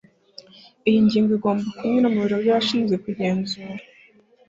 [0.87, 3.73] iyi ngingo igomba kunyura mu biro byabashinzwe kugenzura